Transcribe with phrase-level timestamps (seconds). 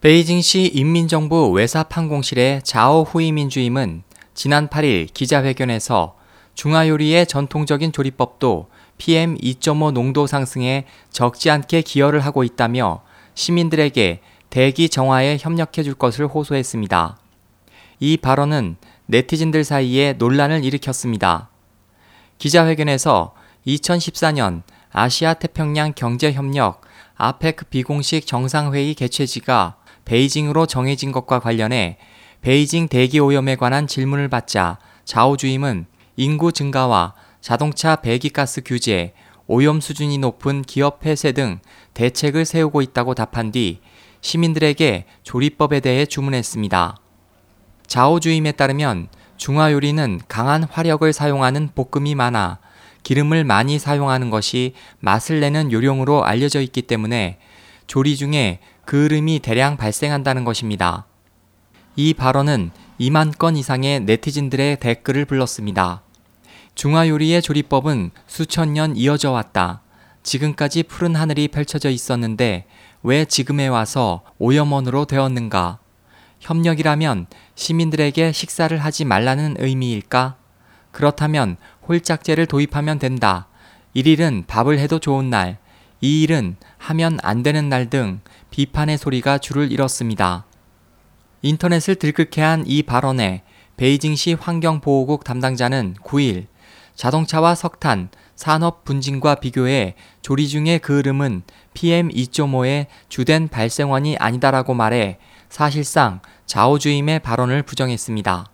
[0.00, 6.16] 베이징시 인민정부 외사판공실의 자오 후이민 주임은 지난 8일 기자회견에서
[6.54, 13.02] 중화요리의 전통적인 조리법도 PM2.5 농도 상승에 적지 않게 기여를 하고 있다며
[13.34, 17.18] 시민들에게 대기 정화에 협력해 줄 것을 호소했습니다.
[17.98, 21.50] 이 발언은 네티즌들 사이에 논란을 일으켰습니다.
[22.38, 23.34] 기자회견에서
[23.66, 24.62] 2014년
[24.92, 26.80] 아시아 태평양 경제협력
[27.16, 31.98] 아페크 비공식 정상회의 개최지가 베이징으로 정해진 것과 관련해
[32.42, 35.86] 베이징 대기 오염에 관한 질문을 받자 자오 주임은
[36.16, 39.12] 인구 증가와 자동차 배기가스 규제,
[39.46, 41.58] 오염 수준이 높은 기업 폐쇄 등
[41.94, 43.80] 대책을 세우고 있다고 답한 뒤
[44.20, 46.96] 시민들에게 조리법에 대해 주문했습니다.
[47.86, 52.58] 자오 주임에 따르면 중화 요리는 강한 화력을 사용하는 볶음이 많아
[53.02, 57.38] 기름을 많이 사용하는 것이 맛을 내는 요령으로 알려져 있기 때문에
[57.90, 61.06] 조리 중에 그을음이 대량 발생한다는 것입니다.
[61.96, 62.70] 이 발언은
[63.00, 66.04] 2만 건 이상의 네티즌들의 댓글을 불렀습니다.
[66.76, 69.82] 중화요리의 조리법은 수천 년 이어져 왔다.
[70.22, 72.66] 지금까지 푸른 하늘이 펼쳐져 있었는데
[73.02, 75.80] 왜 지금에 와서 오염원으로 되었는가?
[76.38, 80.36] 협력이라면 시민들에게 식사를 하지 말라는 의미일까?
[80.92, 81.56] 그렇다면
[81.88, 83.48] 홀짝제를 도입하면 된다.
[83.96, 85.58] 1일은 밥을 해도 좋은 날,
[86.02, 88.20] 2일은 하면 안 되는 날 등
[88.50, 90.44] 비판의 소리가 줄을 잃었습니다.
[91.42, 93.42] 인터넷을 들끓게 한 이 발언에
[93.76, 96.46] 베이징시 환경보호국 담당자는 9일
[96.94, 101.42] 자동차와 석탄, 산업 분진과 비교해 조리 중의 그을음은
[101.74, 108.46] PM2.5의 주된 발생원이 아니다라고 말해 사실상 자오주임의 발언을 부정했습니다.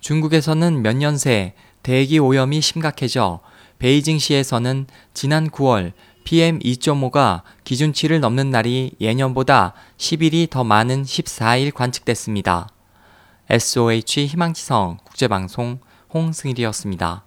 [0.00, 3.40] 중국에서는 몇 년 새 대기 오염이 심각해져
[3.78, 5.92] 베이징시에서는 지난 9월
[6.26, 12.68] PM2.5가 기준치를 넘는 날이 예년보다 10일이 더 많은 14일 관측됐습니다.
[13.48, 15.78] SOH 희망지성 국제방송
[16.12, 17.25] 홍승일이었습니다.